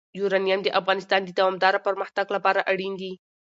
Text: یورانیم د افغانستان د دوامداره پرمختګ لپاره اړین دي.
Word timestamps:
یورانیم 0.19 0.59
د 0.63 0.69
افغانستان 0.79 1.21
د 1.23 1.29
دوامداره 1.39 1.79
پرمختګ 1.87 2.25
لپاره 2.35 2.65
اړین 2.71 2.93
دي. 3.01 3.13